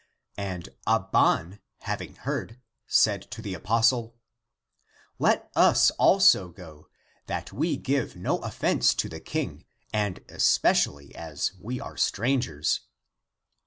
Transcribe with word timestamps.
And 0.39 0.69
Ab 0.87 1.11
ban, 1.11 1.59
having 1.81 2.15
heard, 2.15 2.59
said 2.87 3.21
to 3.29 3.39
the 3.39 3.53
apostle," 3.53 4.15
Let 5.19 5.51
us 5.55 5.91
also 5.91 6.49
go, 6.49 6.87
that 7.27 7.53
we 7.53 7.77
give 7.77 8.15
no 8.15 8.39
offense 8.39 8.95
to 8.95 9.07
the 9.07 9.19
King, 9.21 9.63
and 9.93 10.21
es 10.27 10.57
pecially 10.57 11.11
as 11.11 11.53
we 11.59 11.79
are 11.79 11.97
strangers." 11.97 12.79